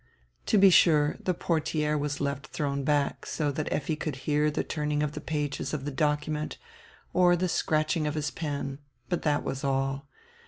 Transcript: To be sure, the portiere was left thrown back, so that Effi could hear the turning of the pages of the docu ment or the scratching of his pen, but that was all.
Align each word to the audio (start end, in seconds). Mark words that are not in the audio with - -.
To 0.47 0.57
be 0.57 0.71
sure, 0.71 1.15
the 1.19 1.35
portiere 1.35 1.95
was 1.95 2.19
left 2.19 2.47
thrown 2.47 2.83
back, 2.83 3.23
so 3.27 3.51
that 3.51 3.71
Effi 3.71 3.95
could 3.95 4.15
hear 4.25 4.49
the 4.49 4.63
turning 4.63 5.03
of 5.03 5.11
the 5.11 5.21
pages 5.21 5.75
of 5.75 5.85
the 5.85 5.91
docu 5.91 6.29
ment 6.29 6.57
or 7.13 7.35
the 7.35 7.47
scratching 7.47 8.07
of 8.07 8.15
his 8.15 8.31
pen, 8.31 8.79
but 9.09 9.21
that 9.21 9.43
was 9.43 9.63
all. 9.63 10.07